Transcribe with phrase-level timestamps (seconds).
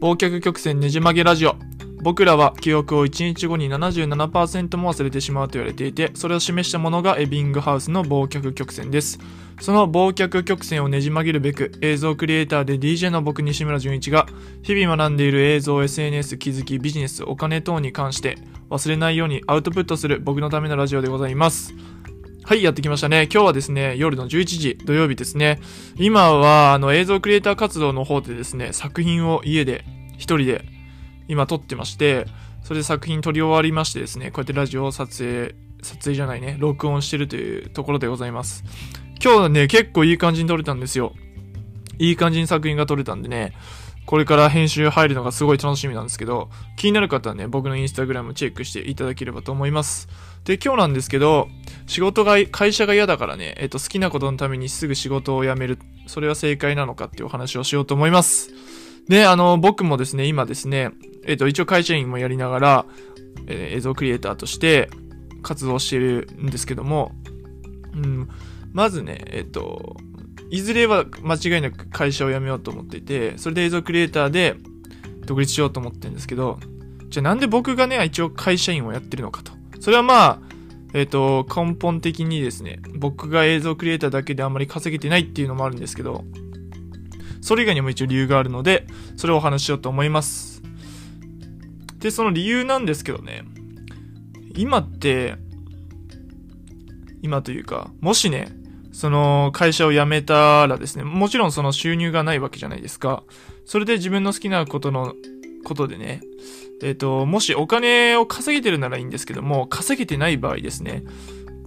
[0.00, 1.56] 忘却曲線ねじ曲げラジオ。
[2.00, 9.18] 僕らは記憶を1日後に77%も忘れてしまうと言われていて、それを示したものがエビングハウスの忘却曲線です。
[9.60, 14.26] その忘却曲線をねじ曲げるべく、映像クリエイターで DJ の僕西村淳一が、
[14.62, 18.38] 日々学んでいる映像、SNS、気づき、ビジネス、お金等に関して、
[18.70, 21.74] 忘れないようにアウトプットする僕のためのラジオでございます。
[22.42, 23.28] はい、やってきましたね。
[23.32, 25.60] 今日はですね、夜の11時、土曜日ですね。
[25.96, 29.84] 今は、あの、映像クリエイター活動の方でですね、作品を家で、
[30.16, 30.64] 一人で、
[31.28, 32.26] 今撮ってまして、
[32.64, 38.64] それで作品撮り終わりましてですね、こうやってラジオを撮影、撮影じゃないね、録音してるというところでございます。
[39.22, 41.12] 今日はね、結構いい感じに撮れたんですよ。
[41.98, 43.52] いい感じに作品が撮れたんでね、
[44.06, 50.08] これから編集入るのがすごい楽しみなんですけど、気になる方はね、僕のインスタグラムチェックしていただければと思います。
[50.44, 51.48] で、今日なんですけど、
[51.86, 58.50] 仕事が、会社が嫌だからね、えっと、好きなことのためにすぐ仕事を辞める、それは正解なのかっていうお話をしようと思います。
[59.08, 60.90] で、あの、僕もですね、今ですね、
[61.24, 62.86] えっと、一応会社員もやりながら、
[63.46, 64.90] えー映像クリエイターとして
[65.42, 67.12] 活動しているんですけども、
[67.94, 68.28] うん、
[68.72, 69.96] まずね、えっと、
[70.50, 74.56] いずれは間違いなく会社を辞めようと思っていて、それで映像クリエイターで
[75.24, 76.58] 独立しようと思ってるんですけど、
[77.08, 79.52] じゃあなんで僕がね、一応会社員をやってるのかと。
[79.80, 80.38] それはまあ、
[80.92, 86.24] えっ、と、根本的にですね、僕が映像クリエイターだけであんまり稼げてないっていうのもあるんですけど、
[87.40, 90.62] それ以外にも一応理由があるので、それをお話ししようと思います。
[91.98, 93.44] で、その理由なんですけどね、
[94.56, 95.36] 今って、
[97.22, 98.48] 今というか、もしね、
[99.00, 103.22] その会社を辞めたらですね、もちろんその収入がないわけじゃないですか。
[103.64, 105.14] それで自分の好きなことの、
[105.64, 106.20] ことでね、
[106.82, 111.02] えっ、と、もしお金を稼げてるならいいんですけども、稼げてない場合ですね、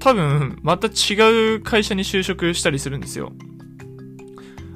[0.00, 3.32] 多分、また違う会社に就職したりするんですよ。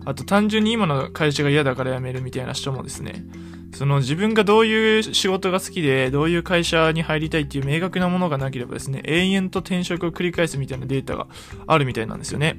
[0.07, 3.27] あと単純に今の会社が嫌だから辞めるみたいな人もですね、
[3.75, 11.27] その自分がどういう仕事が好きで、どういう会社に入りたいっていう明確なものがなければですね、永遠と転職を繰り返すみたいなデータが
[11.67, 12.57] あるみたいなんですよね。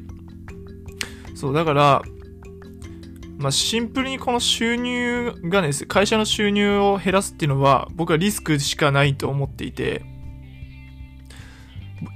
[1.36, 2.02] そう、だから、
[3.38, 10.04] まあ、シンプルにこの収入がね、会社の収入を減らすっていうのは、僕はリスクしかないと思っていて、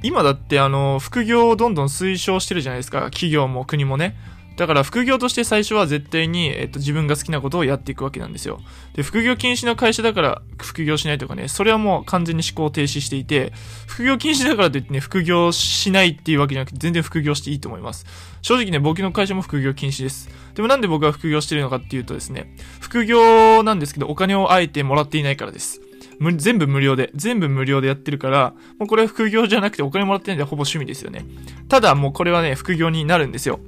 [0.02, 3.04] 今だってあの、副業をどんどん推奨してるじゃないですか。
[3.06, 4.16] 企業も国もね。
[4.56, 8.62] だから副業として最初は絶対に、えっと、自分が好きなことをやっていくわけなんですよ。
[8.94, 13.52] で、副業禁止の会社だから副業しないとかね、それはもう完全に思考停止していて、
[13.88, 18.06] 副業禁止だからといってね、副業しないっていうわけじゃなくて、全然副業していいと思います。
[18.42, 20.30] 正直ね、僕の会社も副業禁止です。
[20.54, 25.82] でもなんで僕は副業してるのかっていうとですね、副業なんですけど、お金をあえてもらっていないからです。
[26.20, 31.26] む全部無料で、全部無料でやってるから、もうこれは副業じゃなくてお金もらってないんでほぼ趣味ですよね。
[31.70, 33.60] ただもうこれはね、副業になるんですよ。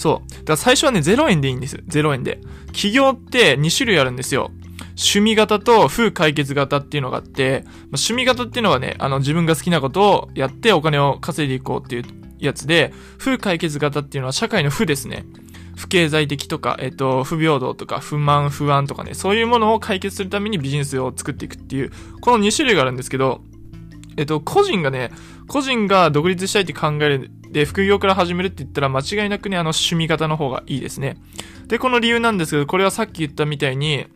[0.00, 0.30] そう。
[0.30, 1.76] だから最初はね、0円でいいんです。
[1.76, 2.40] 0円で。
[2.68, 4.50] 企業って2種類あるんですよ。
[4.92, 12.04] 趣味型と風解決型っていうのがあって、ま趣味型っていうのはね、あの自分が好きなことをやってお金を稼いでいこうっていう
[12.38, 15.26] やつで、風解決型っていうのは社会の負ですね。
[15.76, 23.42] 不経済的とか、えっと、不平等とか、不満、不安とかね、そういうものを解決するためにビジネスを作っていくっていう、この2種類があるんですけど、
[24.16, 25.10] えっと、個人がね、
[25.48, 31.16] 個人が独立したいって考える、で、副業から始めるって言ったら間違いなくね、あの趣味型の方がいいですね。
[31.66, 34.06] で、この理由なんですけど、これはさっき言ったみたいに、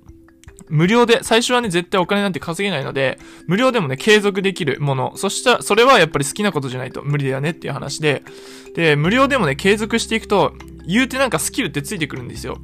[0.69, 5.17] 無料で、最初はね、絶対お金なんて稼げないので、無料でもね、継続できるもの。
[5.17, 8.23] そしたら、それはやっぱり好きなことじゃないと無理だよねっていう話で、
[8.75, 10.55] で、無料でもね、継続していくと、
[10.87, 12.59] 言うてなんかスキルってついてくるんですよ。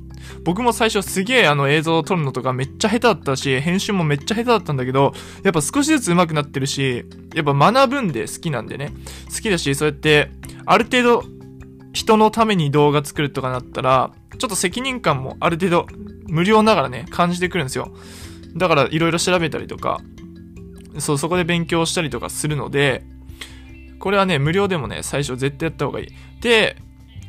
[0.44, 7.04] 僕も最初すげえあの映像を撮るのとかめっちゃ下手だったし、編集もめっちゃ下手だったんだけど、やっぱ少しずつ上手くなってるし、
[7.34, 8.92] やっぱ学ぶんで好きなんでね。
[9.34, 10.31] 好きだし、そうやって、
[10.66, 11.25] ある程度、
[11.92, 15.87] 人のために動画作るとかなったら、ちょっと責任感もある程度、
[16.28, 17.92] 無料ながらね、感じてくるんですよ。
[18.56, 20.00] だから、いろいろ調べたりとか、
[20.98, 23.02] そう、そこで勉強したりとかするので、
[23.98, 26.08] これはね、無料でもね、最初絶対やった方がいい。
[26.41, 26.76] で、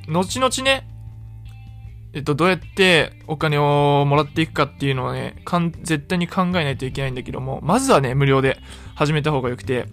[0.08, 0.88] 後々ね、
[2.14, 8.58] えっと、どうやってお金をもらっていくかっていうのはね、かん、絶対に考えないといけないんだけども、まずはね、無料で
[8.96, 9.88] 始めた方がよくて、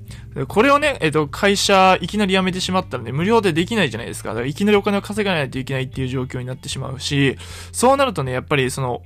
[0.49, 4.31] これをね、えっと、会社いきなり辞めてしまったらね、無料でできないじゃないですか。
[4.31, 7.37] だからいきなりお金を稼がないといけないっていう状況になってしまうし、
[7.71, 9.03] そうなるとね、やっぱりその、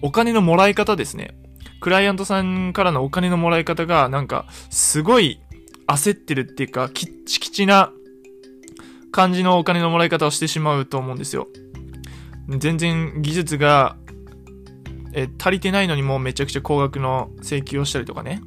[0.00, 1.34] お金のもらい方ですね。
[1.80, 5.40] クライアントさんからのお金のもらい方が、なんか、すごい
[5.86, 7.90] 焦ってるっていうか、きっちきちな
[9.10, 11.48] 感じのお金のもらい方をしてしまうと思うんですよ。
[12.48, 13.96] 全然技術が、
[15.12, 18.42] え足りてないのにもうめちゃくちゃ高額の請求をしたりとかね。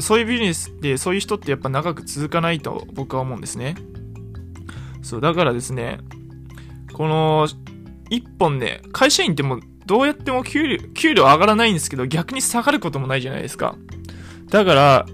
[0.00, 3.74] そういうビジネスって、そういう人ってやっぱ長く続かないと僕は思うんですね。
[5.02, 5.98] そう、だからですね、
[6.92, 7.46] この、
[8.10, 13.76] 一本で、会社員ってもうどうやっても給料、給料上がらないんですけど、逆に下がることもないじゃないですか。
[14.48, 15.06] だから、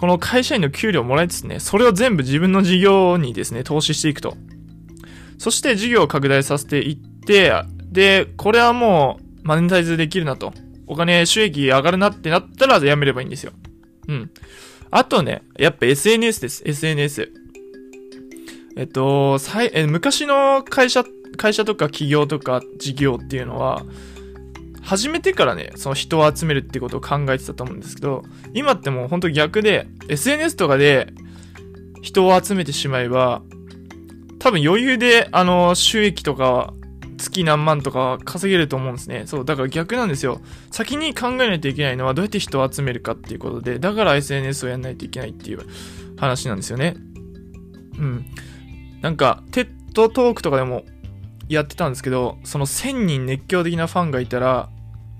[0.00, 4.34] この会社員の給料をもらいつつね、それを全部自分の事業にですね、投資していくと。
[5.36, 7.52] そして事業を拡大させていって、
[7.84, 10.54] で、これはもうマネタイズできるなと。
[10.86, 13.52] お金、収益上がるなってなったらやめればいいんですよ。
[14.08, 14.30] うん。
[14.90, 16.62] あとね、やっぱ SNS です。
[16.64, 17.30] SNS。
[18.76, 21.04] えっと、さいえ昔の会社、
[21.36, 23.84] 会社とか企業とか事業っていうのは、
[24.90, 31.12] 始めてからね、その人を集めるってことを考えてたと思うんですけど、今ってもうほんと逆で、SNS とかで
[32.02, 33.40] 人を集めてしまえば、
[34.40, 36.74] 多分余裕で、あの、収益とか、
[37.18, 39.22] 月何万とか稼げると思うんですね。
[39.26, 40.40] そう、だから逆なんですよ。
[40.72, 45.60] 先に考えないといけないのはどうやって人を集めるかっていうことで、だから SNS をやんないといけないっていう
[46.18, 46.96] 話なんですよね。
[47.96, 48.26] うん。
[49.02, 50.84] なんか、テッドトークとかでも
[51.48, 54.68] やってたんですけど、その1000人熱狂的なファンがいたら、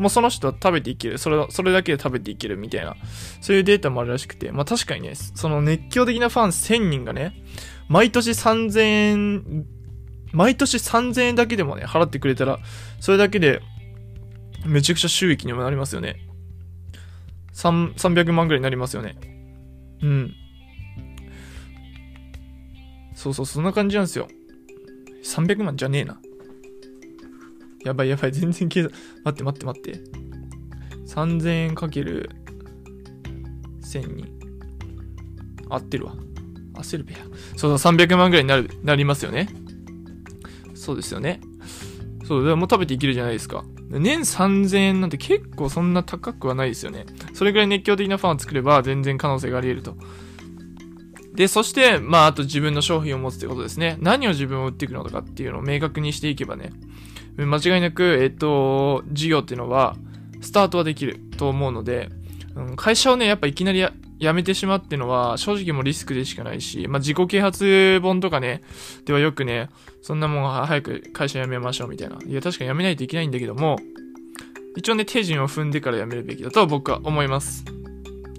[0.01, 1.19] もうその人は食べていける。
[1.19, 2.97] それ、それだけで食べていけるみたいな。
[3.43, 4.51] そういうデータもあるらしくて。
[4.51, 7.35] まあ確かにね、その熱狂的なファン1000人がね、
[7.89, 9.67] 毎年3000円、
[10.33, 12.59] 毎年3000円だけでもね、払ってくれたら、
[12.99, 13.61] それだけで、
[14.65, 16.17] めちゃくちゃ収益にもなりますよね。
[17.53, 19.17] 3、300万ぐらいになりますよね。
[20.03, 20.35] うん。
[23.15, 24.29] そうそう、そんな感じなんですよ。
[25.25, 26.19] 300万じゃねえな。
[27.85, 28.93] やばいやばい、全然計算。
[29.25, 30.01] 待って待って待って。
[31.07, 32.31] 3000円かける
[33.83, 34.41] 1000人。
[35.69, 36.15] 合ってるわ。
[36.75, 37.21] 焦るべや。
[37.57, 39.49] そうそう、300万ぐらいになる、なりますよね。
[40.75, 41.41] そうですよね。
[42.27, 43.65] そう、でも食べていけるじゃないですか。
[43.89, 47.07] 年3000円なんて結構そんな高くはないですよね。
[47.35, 49.97] それぐらい熱狂的なファンを作れば全然可能性があり得ると。
[51.35, 53.97] で、そして、まあ、あと自分の商品を持つということですね。
[54.01, 56.71] 何を自分を売っていくのかっていうのを明確にしていけばね、
[57.37, 59.97] 間違いなく、えっと、事業っていうのは、
[60.41, 62.09] スタートはできると思うので、
[62.57, 68.63] うん、会社をね、やっぱいきなりや辞めてしまうっていうのは、正直もリスクでしかないし、まあ、自己啓発本とかね、
[69.07, 69.71] ではよくね、
[70.03, 72.19] そんなもん早く会社辞めましょうみたいな。
[72.25, 73.79] いや、確かに辞めないといけないんだけども、
[74.77, 77.65] 一応ね、手順を踏んでから辞めるべきだと僕は思います。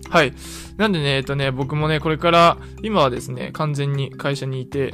[0.10, 0.34] はい。
[0.78, 4.94] なんでね、えっとね、僕もね、これから、今はですね、完全に会社にいて、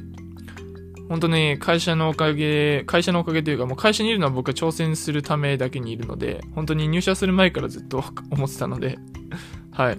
[1.09, 8.97] 本当ね、会社のおかげ、会社のおかげというか、もう会社にいるのは僕は挑戦するためだけにいるので、本当に入社する前からずっと 思ってたので、
[9.71, 9.97] はい。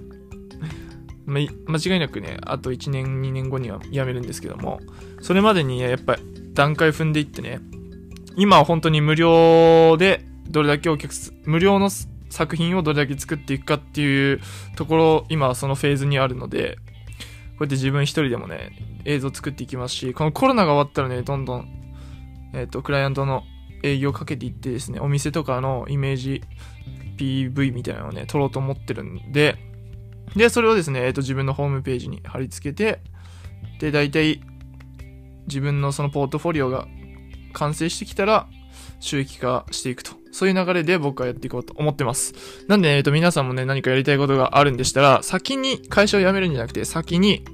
[1.24, 4.80] ま、間違いなくね、あと1年、2年後には辞めるんですけども、
[5.20, 6.22] それまでにやっぱり
[6.54, 7.60] 段階踏んでいってね、
[8.36, 11.12] 今は本当に無料で、どれだけお客
[11.44, 11.90] 無料の
[12.30, 14.40] 作品をどれだけ作っていくかっていう
[14.76, 16.78] ところ、今はそのフェーズにあるので、
[17.58, 18.70] こうやって自分一人でもね、
[19.04, 21.68] 映像作っていきますし、このコロナが終わったらね、どんどん、
[22.54, 23.42] えっ、ー、と、クライアントの
[23.82, 26.42] 営業をかけていってですね、お店とかのイメージ
[27.16, 29.56] PV みたいなのをね、撮ろうと思ってるんで、
[30.36, 33.00] で、それをですね、えっ、ー、と、自分のホームページに貼り付けて、
[33.80, 34.40] で、大体、
[35.48, 36.86] 自分のそのポートフォリオが
[37.54, 38.46] 完成してきたら、
[39.00, 40.17] 収益化していくと。
[40.38, 42.32] そういう流れで僕はやっていこうと思ってます。
[42.68, 47.44] なんで、えっ、と、皆さんもね、何かやりたいことがあるんでしたら、先に会社を辞めるんじゃなくて、先に、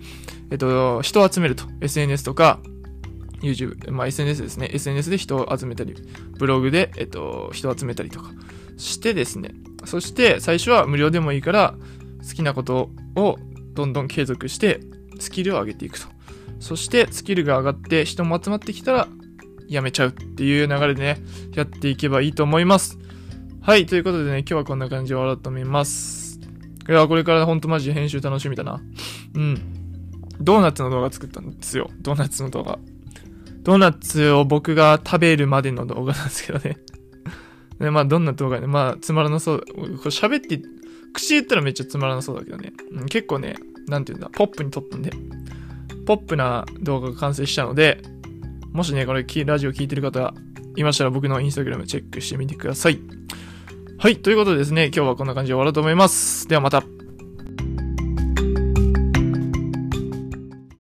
[0.51, 1.65] えっ、と、人を集めると。
[1.81, 2.61] SNS とか、
[3.41, 4.69] YouTube、まあ SNS ですね。
[4.71, 5.95] SNS で人を集めたり、
[6.39, 8.33] ブログで、えっ、と、人を集めたりとか
[8.77, 9.55] してですね。
[9.87, 11.77] そして、最初は無料でもいいから、
[12.29, 13.39] 好きなことを
[13.73, 14.81] どんどん継続して、
[15.19, 16.07] スキルを上げていくと。
[16.61, 19.09] そして、スキルが上がって人も集まってきたら、
[19.69, 21.19] やめちゃうっていう流れでね、
[21.55, 22.99] やっていけばいいと思います。
[23.63, 26.39] はい、ということでね、今日はこんな感じで終わろうと思います。
[26.89, 28.83] いや、これからほんとマジで編集楽しみだな。
[29.35, 29.59] うん。
[30.41, 31.91] ドーナツの動画作ったんですよ。
[32.03, 32.79] ドーナツの動画。
[33.63, 36.77] ドーナツを僕が食べるまでの動画なんですけどね。
[37.81, 39.61] ね、まあ、どんな動画ね、まあ、つまらなそう。
[39.61, 40.61] これ喋って、
[41.15, 42.75] 口言ったらめっちゃつまらなそうだけどね。
[42.93, 43.57] うん、結構ね、
[43.87, 45.11] なんていうんだ、ポップに撮ったんで、
[46.05, 48.03] ポップな動画が完成したので、
[48.75, 50.35] もしね、これ、ラジオ聞いてる方
[50.77, 52.99] いましたら僕のインスタグラムチェックしてみてください。
[53.99, 56.49] はい、ということでですね、今日はこんな感じで終わろうと思います。
[56.49, 56.94] ではまた。